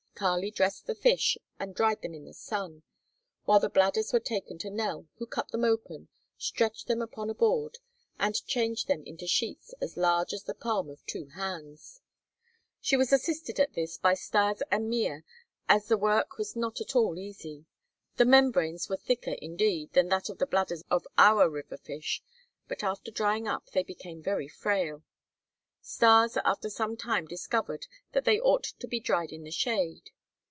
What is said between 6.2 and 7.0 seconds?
stretched